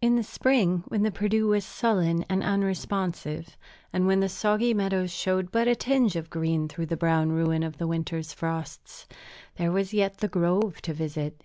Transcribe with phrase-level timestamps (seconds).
[0.00, 3.56] In the spring, when the Perdu was sullen and unresponsive,
[3.92, 7.64] and when the soggy meadows showed but a tinge of green through the brown ruin
[7.64, 9.06] of the winter's frosts,
[9.56, 11.42] there was yet the grove to visit.